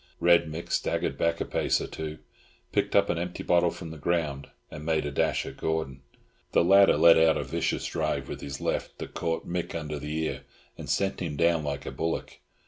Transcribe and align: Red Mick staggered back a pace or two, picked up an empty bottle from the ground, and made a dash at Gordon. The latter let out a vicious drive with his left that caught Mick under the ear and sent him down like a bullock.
Red 0.19 0.47
Mick 0.47 0.71
staggered 0.71 1.15
back 1.15 1.39
a 1.41 1.45
pace 1.45 1.79
or 1.79 1.85
two, 1.85 2.17
picked 2.71 2.95
up 2.95 3.11
an 3.11 3.19
empty 3.19 3.43
bottle 3.43 3.69
from 3.69 3.91
the 3.91 3.99
ground, 3.99 4.49
and 4.71 4.83
made 4.83 5.05
a 5.05 5.11
dash 5.11 5.45
at 5.45 5.57
Gordon. 5.57 6.01
The 6.53 6.63
latter 6.63 6.97
let 6.97 7.19
out 7.19 7.37
a 7.37 7.43
vicious 7.43 7.85
drive 7.85 8.27
with 8.27 8.41
his 8.41 8.59
left 8.59 8.97
that 8.97 9.13
caught 9.13 9.45
Mick 9.47 9.75
under 9.75 9.99
the 9.99 10.25
ear 10.25 10.45
and 10.75 10.89
sent 10.89 11.19
him 11.19 11.35
down 11.35 11.63
like 11.63 11.85
a 11.85 11.91
bullock. 11.91 12.39